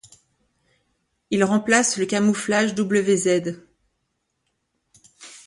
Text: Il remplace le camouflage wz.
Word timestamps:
Il 1.29 1.43
remplace 1.43 1.97
le 1.97 2.07
camouflage 2.07 2.73
wz. 2.73 3.51